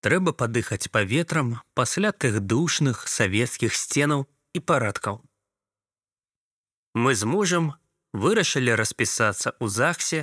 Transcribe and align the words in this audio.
Трэба 0.00 0.32
падыхаць 0.32 0.88
паветрам 0.88 1.60
пасля 1.76 2.10
тых 2.12 2.40
душных 2.40 3.04
савецкіх 3.04 3.76
сценаў 3.76 4.24
і 4.56 4.60
парадкаў. 4.64 5.20
Мы 6.94 7.12
з 7.14 7.28
мужам 7.28 7.76
вырашылі 8.16 8.76
распісацца 8.80 9.52
ў 9.60 9.66
ЗАГСе 9.68 10.20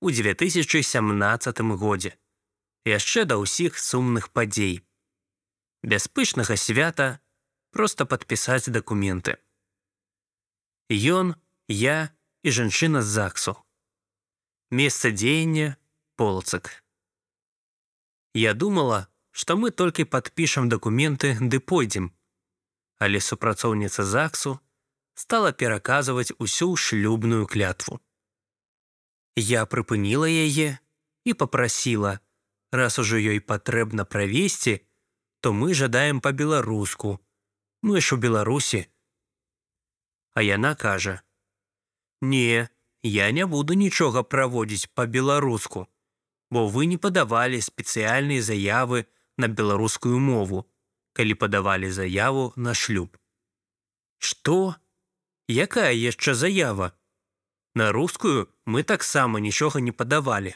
ў 0.00 0.06
2017 0.16 1.60
годзе, 1.76 2.16
яшчэ 2.88 3.28
да 3.28 3.36
ўсіх 3.36 3.76
сумных 3.76 4.32
падзей. 4.32 4.80
Без 5.84 6.08
пышнага 6.08 6.56
свята 6.56 7.20
проста 7.76 8.08
падпісаць 8.08 8.72
дакументы. 8.72 9.36
Ён, 10.88 11.36
я 11.68 12.16
і 12.42 12.48
жанчына 12.48 13.04
з 13.04 13.12
ЗАГСу. 13.12 13.54
Месца 14.72 15.12
дзеяння 15.12 15.76
полацак. 16.16 16.82
Я 18.32 18.54
думала, 18.54 19.08
што 19.38 19.54
мы 19.54 19.70
толькі 19.70 20.04
падпішам 20.12 20.66
дакументы 20.66 21.28
ды 21.38 21.60
пойдзем. 21.62 22.10
Але 22.98 23.20
супрацоўніца 23.22 24.02
ЗАГСу 24.02 24.58
стала 25.14 25.52
пераказваць 25.52 26.34
усю 26.42 26.74
шлюбную 26.74 27.46
клятву. 27.46 28.00
Я 29.38 29.62
прыпыніла 29.70 30.26
яе 30.26 30.82
і 31.22 31.34
попрасіла, 31.38 32.18
раз 32.74 32.98
ужо 32.98 33.22
ёй 33.22 33.38
патрэбна 33.38 34.04
правесці, 34.04 34.82
то 35.40 35.52
мы 35.54 35.70
жадаем 35.80 36.18
па-беларуску. 36.20 37.20
Мы 37.82 38.00
ж 38.00 38.16
у 38.16 38.18
Беларусі. 38.18 38.80
А 40.34 40.42
яна 40.42 40.74
кажа: 40.74 41.22
«Не, 42.20 42.66
я 43.02 43.30
не 43.30 43.46
буду 43.46 43.78
нічога 43.78 44.24
праводзіць 44.26 44.90
па-беларуску, 44.98 45.86
бо 46.50 46.66
вы 46.66 46.90
не 46.90 46.98
падавалі 46.98 47.62
спецыяльныя 47.62 48.42
заявы, 48.42 49.06
на 49.38 49.48
беларускую 49.48 50.18
мову, 50.18 50.66
калі 51.14 51.34
падавалі 51.34 51.90
заяву 51.90 52.52
на 52.56 52.74
шлюб. 52.74 53.16
Што? 54.18 54.76
Якая 55.48 55.94
яшчэ 55.94 56.34
заява? 56.34 56.92
На 57.74 57.92
рускую 57.92 58.50
мы 58.66 58.82
таксама 58.82 59.40
нічога 59.40 59.80
не 59.80 59.92
падавалі. 59.92 60.54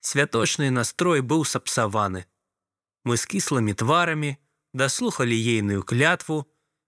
Святочны 0.00 0.70
настрой 0.70 1.20
быў 1.20 1.44
сапсаваны. 1.44 2.24
Мы 3.04 3.16
з 3.18 3.26
кіслымі 3.26 3.74
тварамі 3.74 4.36
даслухалі 4.72 5.34
ейную 5.34 5.82
клятву, 5.82 6.46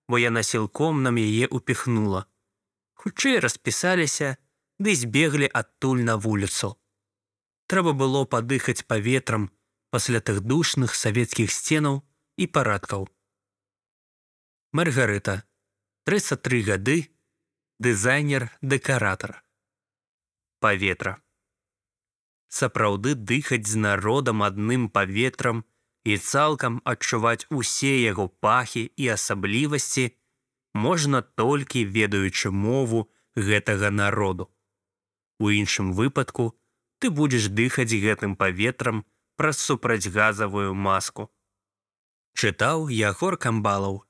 бо 0.08 0.18
яна 0.18 0.42
сілком 0.42 1.02
нам 1.02 1.18
яе 1.18 1.46
упіхнула. 1.46 2.26
Хутчэй 2.94 3.40
распісаліся, 3.42 4.36
ды 4.78 4.94
збеглі 4.94 5.50
адтуль 5.52 6.02
на 6.06 6.16
вуліцу. 6.16 6.76
Трэба 7.66 7.92
было 7.94 8.24
падыхаць 8.24 8.86
паветрам, 8.86 9.50
пасля 9.90 10.20
тых 10.20 10.40
душных 10.40 10.94
савецкіх 10.94 11.50
сценаў 11.50 12.02
і 12.36 12.46
парадкаў. 12.46 13.08
Маргарыта 14.72 15.42
33 16.06 16.62
гады 16.62 16.98
дызайнер-дэкаратар. 17.80 19.42
Паветра. 20.60 21.18
Сапраўды 22.48 23.14
дыхаць 23.14 23.66
з 23.66 23.76
народам 23.76 24.42
адным 24.46 24.88
паветрам 24.88 25.64
і 26.04 26.16
цалкам 26.18 26.80
адчуваць 26.84 27.46
усе 27.50 27.92
яго 28.02 28.28
пахі 28.28 28.82
і 28.96 29.08
асаблівасці 29.16 30.10
можна 30.74 31.22
толькі 31.22 31.84
ведаючы 31.84 32.50
мову 32.50 33.10
гэтага 33.36 33.90
народу. 33.90 34.50
У 35.38 35.50
іншым 35.50 35.92
выпадку 35.92 36.54
ты 36.98 37.10
будзеш 37.10 37.48
дыхаць 37.48 37.94
гэтым 37.94 38.36
паветрам, 38.36 39.04
праз 39.40 39.56
супрацьгазавую 39.56 40.74
маску. 40.76 41.24
Чытаў 42.36 42.90
Ягор 42.92 43.38
Камбалаў 43.40 44.02